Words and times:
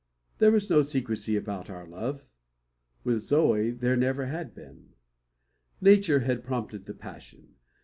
There 0.39 0.49
was 0.49 0.67
no 0.67 0.81
secrecy 0.81 1.35
about 1.35 1.69
our 1.69 1.85
love; 1.85 2.25
with 3.03 3.19
Zoe 3.19 3.69
there 3.69 3.95
never 3.95 4.25
had 4.25 4.55
been. 4.55 4.93
Nature 5.79 6.21
had 6.21 6.43
prompted 6.43 6.85
the 6.87 6.95
passion. 6.95 7.53